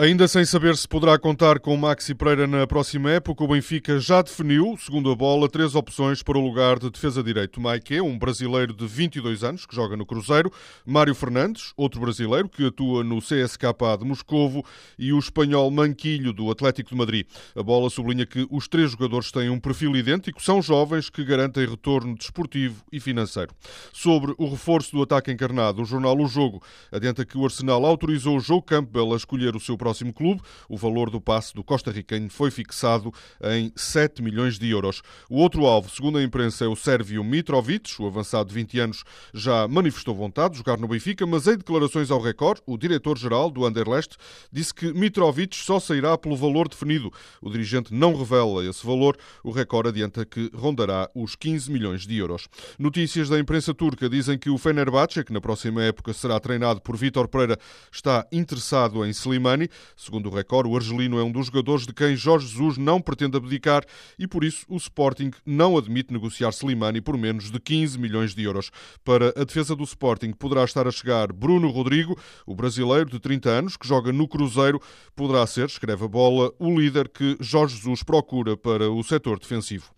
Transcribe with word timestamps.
Ainda 0.00 0.28
sem 0.28 0.44
saber 0.44 0.76
se 0.76 0.86
poderá 0.86 1.18
contar 1.18 1.58
com 1.58 1.76
Maxi 1.76 2.14
Pereira 2.14 2.46
na 2.46 2.64
próxima 2.68 3.10
época, 3.10 3.42
o 3.42 3.48
Benfica 3.48 3.98
já 3.98 4.22
definiu, 4.22 4.76
segundo 4.78 5.10
a 5.10 5.16
bola, 5.16 5.48
três 5.48 5.74
opções 5.74 6.22
para 6.22 6.38
o 6.38 6.40
lugar 6.40 6.78
de 6.78 6.88
defesa 6.88 7.20
direito. 7.20 7.60
Maike, 7.60 8.00
um 8.00 8.16
brasileiro 8.16 8.72
de 8.72 8.86
22 8.86 9.42
anos 9.42 9.66
que 9.66 9.74
joga 9.74 9.96
no 9.96 10.06
Cruzeiro, 10.06 10.52
Mário 10.86 11.16
Fernandes, 11.16 11.72
outro 11.76 12.00
brasileiro 12.00 12.48
que 12.48 12.64
atua 12.64 13.02
no 13.02 13.18
CSKA 13.18 13.98
de 13.98 14.04
Moscovo 14.04 14.64
e 14.96 15.12
o 15.12 15.18
espanhol 15.18 15.68
Manquilho 15.68 16.32
do 16.32 16.48
Atlético 16.48 16.90
de 16.90 16.96
Madrid. 16.96 17.26
A 17.56 17.62
bola 17.64 17.90
sublinha 17.90 18.24
que 18.24 18.46
os 18.52 18.68
três 18.68 18.92
jogadores 18.92 19.32
têm 19.32 19.50
um 19.50 19.58
perfil 19.58 19.96
idêntico, 19.96 20.40
são 20.40 20.62
jovens 20.62 21.10
que 21.10 21.24
garantem 21.24 21.68
retorno 21.68 22.14
desportivo 22.14 22.84
e 22.92 23.00
financeiro. 23.00 23.50
Sobre 23.92 24.32
o 24.38 24.48
reforço 24.48 24.92
do 24.92 25.02
ataque 25.02 25.32
encarnado, 25.32 25.82
o 25.82 25.84
jornal 25.84 26.16
O 26.16 26.28
Jogo 26.28 26.62
adianta 26.92 27.24
que 27.24 27.36
o 27.36 27.44
Arsenal 27.44 27.84
autorizou 27.84 28.36
o 28.36 28.40
Joe 28.40 28.62
Campbell 28.62 29.12
a 29.12 29.16
escolher 29.16 29.56
o 29.56 29.60
seu 29.60 29.76
próximo 29.76 29.87
próximo 29.88 30.12
clube. 30.12 30.42
O 30.68 30.76
valor 30.76 31.08
do 31.08 31.20
passe 31.20 31.54
do 31.54 31.64
costarricenho 31.64 32.28
foi 32.28 32.50
fixado 32.50 33.12
em 33.42 33.72
7 33.74 34.22
milhões 34.22 34.58
de 34.58 34.68
euros. 34.68 35.00
O 35.30 35.36
outro 35.36 35.64
alvo, 35.64 35.88
segundo 35.88 36.18
a 36.18 36.22
imprensa, 36.22 36.66
é 36.66 36.68
o 36.68 36.76
sérvio 36.76 37.24
Mitrovic. 37.24 38.00
O 38.00 38.06
avançado 38.06 38.50
de 38.50 38.54
20 38.54 38.80
anos 38.80 39.04
já 39.32 39.66
manifestou 39.66 40.14
vontade 40.14 40.52
de 40.52 40.58
jogar 40.58 40.76
no 40.76 40.86
Benfica, 40.86 41.26
mas 41.26 41.46
em 41.46 41.56
declarações 41.56 42.10
ao 42.10 42.20
Record, 42.20 42.60
o 42.66 42.76
diretor-geral 42.76 43.50
do 43.50 43.64
Anderlecht 43.64 44.16
disse 44.52 44.74
que 44.74 44.92
Mitrovic 44.92 45.56
só 45.56 45.80
sairá 45.80 46.18
pelo 46.18 46.36
valor 46.36 46.68
definido. 46.68 47.10
O 47.40 47.50
dirigente 47.50 47.94
não 47.94 48.14
revela 48.14 48.64
esse 48.64 48.86
valor. 48.86 49.16
O 49.42 49.50
Record 49.50 49.88
adianta 49.88 50.26
que 50.26 50.50
rondará 50.54 51.08
os 51.14 51.34
15 51.34 51.70
milhões 51.70 52.06
de 52.06 52.16
euros. 52.18 52.46
Notícias 52.78 53.30
da 53.30 53.38
imprensa 53.38 53.72
turca 53.72 54.08
dizem 54.08 54.38
que 54.38 54.50
o 54.50 54.58
Fenerbahçe, 54.58 55.24
que 55.24 55.32
na 55.32 55.40
próxima 55.40 55.82
época 55.82 56.12
será 56.12 56.38
treinado 56.38 56.80
por 56.82 56.94
Vítor 56.94 57.26
Pereira, 57.28 57.58
está 57.90 58.26
interessado 58.30 59.04
em 59.04 59.10
Slimani. 59.10 59.70
Segundo 59.96 60.28
o 60.28 60.34
Record, 60.34 60.66
o 60.66 60.76
argelino 60.76 61.18
é 61.18 61.22
um 61.22 61.32
dos 61.32 61.46
jogadores 61.46 61.86
de 61.86 61.92
quem 61.92 62.16
Jorge 62.16 62.46
Jesus 62.46 62.78
não 62.78 63.00
pretende 63.00 63.36
abdicar 63.36 63.84
e, 64.18 64.26
por 64.26 64.44
isso, 64.44 64.64
o 64.68 64.76
Sporting 64.76 65.30
não 65.44 65.76
admite 65.76 66.12
negociar 66.12 66.50
Slimani 66.50 67.00
por 67.00 67.16
menos 67.16 67.50
de 67.50 67.58
15 67.58 67.98
milhões 67.98 68.34
de 68.34 68.42
euros. 68.42 68.70
Para 69.04 69.32
a 69.36 69.44
defesa 69.44 69.74
do 69.74 69.84
Sporting 69.84 70.32
poderá 70.32 70.64
estar 70.64 70.86
a 70.86 70.90
chegar 70.90 71.32
Bruno 71.32 71.68
Rodrigo, 71.70 72.18
o 72.46 72.54
brasileiro 72.54 73.10
de 73.10 73.18
30 73.18 73.48
anos, 73.48 73.76
que 73.76 73.86
joga 73.86 74.12
no 74.12 74.28
Cruzeiro, 74.28 74.80
poderá 75.14 75.46
ser, 75.46 75.66
escreve 75.66 76.04
a 76.04 76.08
bola, 76.08 76.52
o 76.58 76.78
líder 76.78 77.08
que 77.08 77.36
Jorge 77.40 77.76
Jesus 77.76 78.02
procura 78.02 78.56
para 78.56 78.90
o 78.90 79.02
setor 79.02 79.38
defensivo. 79.38 79.90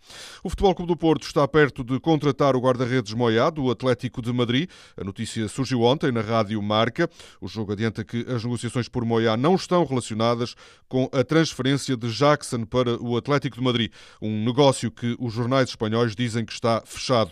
O 0.43 0.49
Futebol 0.49 0.75
Clube 0.75 0.91
do 0.91 0.97
Porto 0.97 1.23
está 1.23 1.47
perto 1.47 1.83
de 1.83 1.99
contratar 1.99 2.55
o 2.55 2.59
guarda-redes 2.59 3.13
Moyá, 3.13 3.49
do 3.49 3.69
Atlético 3.69 4.21
de 4.21 4.31
Madrid. 4.33 4.69
A 4.97 5.03
notícia 5.03 5.47
surgiu 5.47 5.81
ontem 5.81 6.11
na 6.11 6.21
rádio 6.21 6.61
Marca. 6.61 7.09
O 7.39 7.47
jogo 7.47 7.71
adianta 7.71 8.03
que 8.03 8.25
as 8.27 8.43
negociações 8.43 8.87
por 8.87 9.05
Moyá 9.05 9.37
não 9.37 9.55
estão 9.61 9.85
relacionadas 9.85 10.55
com 10.87 11.09
a 11.11 11.23
transferência 11.23 11.95
de 11.95 12.11
Jackson 12.11 12.65
para 12.65 13.01
o 13.01 13.15
Atlético 13.15 13.57
de 13.57 13.63
Madrid, 13.63 13.91
um 14.21 14.43
negócio 14.43 14.91
que 14.91 15.15
os 15.19 15.33
jornais 15.33 15.69
espanhóis 15.69 16.15
dizem 16.15 16.45
que 16.45 16.53
está 16.53 16.81
fechado. 16.85 17.31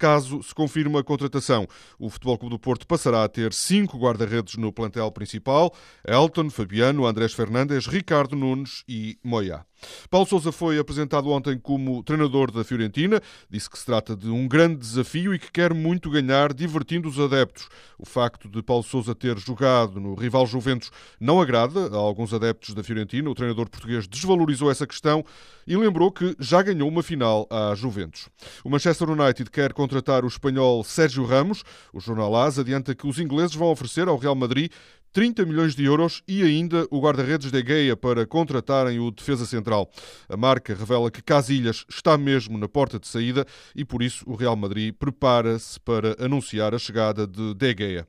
Caso 0.00 0.42
se 0.42 0.54
confirme 0.54 0.96
a 0.96 1.04
contratação, 1.04 1.68
o 1.98 2.08
Futebol 2.08 2.38
Clube 2.38 2.54
do 2.54 2.58
Porto 2.58 2.86
passará 2.86 3.22
a 3.22 3.28
ter 3.28 3.52
cinco 3.52 3.98
guarda-redes 3.98 4.56
no 4.56 4.72
plantel 4.72 5.12
principal: 5.12 5.74
Elton, 6.08 6.48
Fabiano, 6.48 7.04
Andrés 7.04 7.34
Fernandes, 7.34 7.86
Ricardo 7.86 8.34
Nunes 8.34 8.82
e 8.88 9.18
Moya. 9.22 9.66
Paulo 10.10 10.26
Sousa 10.26 10.52
foi 10.52 10.78
apresentado 10.78 11.30
ontem 11.30 11.58
como 11.58 12.02
treinador 12.02 12.50
da 12.50 12.64
Fiorentina. 12.64 13.20
Disse 13.48 13.68
que 13.68 13.78
se 13.78 13.86
trata 13.86 14.16
de 14.16 14.28
um 14.28 14.46
grande 14.46 14.76
desafio 14.76 15.34
e 15.34 15.38
que 15.38 15.50
quer 15.50 15.72
muito 15.72 16.10
ganhar, 16.10 16.52
divertindo 16.52 17.08
os 17.08 17.18
adeptos. 17.18 17.68
O 17.98 18.06
facto 18.06 18.48
de 18.48 18.62
Paulo 18.62 18.82
Sousa 18.82 19.14
ter 19.14 19.38
jogado 19.38 20.00
no 20.00 20.14
rival 20.14 20.46
Juventus 20.46 20.90
não 21.18 21.40
agrada 21.40 21.88
a 21.94 21.96
alguns 21.96 22.34
adeptos 22.34 22.74
da 22.74 22.82
Fiorentina. 22.82 23.30
O 23.30 23.34
treinador 23.34 23.68
português 23.68 24.06
desvalorizou 24.06 24.70
essa 24.70 24.86
questão 24.86 25.24
e 25.66 25.76
lembrou 25.76 26.10
que 26.10 26.34
já 26.38 26.62
ganhou 26.62 26.88
uma 26.88 27.02
final 27.02 27.46
à 27.50 27.74
Juventus. 27.74 28.28
O 28.64 28.70
Manchester 28.70 29.08
United 29.08 29.50
quer 29.50 29.72
contratar 29.72 29.89
o 30.24 30.28
espanhol 30.28 30.84
Sérgio 30.84 31.24
Ramos. 31.24 31.62
O 31.92 32.00
jornal 32.00 32.34
AS 32.36 32.58
adianta 32.58 32.94
que 32.94 33.06
os 33.06 33.18
ingleses 33.18 33.54
vão 33.54 33.68
oferecer 33.68 34.08
ao 34.08 34.16
Real 34.16 34.34
Madrid 34.34 34.70
30 35.12 35.44
milhões 35.44 35.74
de 35.74 35.84
euros 35.84 36.22
e 36.26 36.42
ainda 36.42 36.86
o 36.90 37.00
guarda-redes 37.00 37.50
de 37.50 37.60
Gea 37.64 37.96
para 37.96 38.26
contratarem 38.26 39.00
o 39.00 39.10
defesa 39.10 39.44
central. 39.44 39.90
A 40.28 40.36
marca 40.36 40.74
revela 40.74 41.10
que 41.10 41.22
Casilhas 41.22 41.84
está 41.88 42.16
mesmo 42.16 42.56
na 42.56 42.68
porta 42.68 42.98
de 42.98 43.08
saída 43.08 43.44
e 43.74 43.84
por 43.84 44.02
isso 44.02 44.24
o 44.26 44.36
Real 44.36 44.54
Madrid 44.54 44.94
prepara-se 44.96 45.80
para 45.80 46.16
anunciar 46.24 46.74
a 46.74 46.78
chegada 46.78 47.26
de 47.26 47.54
De 47.54 47.74
Gea. 47.76 48.06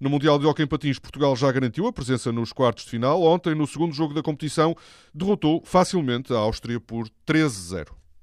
No 0.00 0.08
Mundial 0.08 0.38
de 0.38 0.46
Hockey 0.46 0.62
em 0.62 0.66
Patins, 0.66 0.98
Portugal 0.98 1.34
já 1.34 1.50
garantiu 1.50 1.86
a 1.86 1.92
presença 1.92 2.30
nos 2.30 2.52
quartos 2.52 2.84
de 2.84 2.90
final. 2.90 3.20
Ontem, 3.22 3.54
no 3.54 3.66
segundo 3.66 3.92
jogo 3.92 4.14
da 4.14 4.22
competição, 4.22 4.76
derrotou 5.12 5.62
facilmente 5.64 6.32
a 6.32 6.36
Áustria 6.36 6.78
por 6.78 7.08
13-0. 7.26 8.03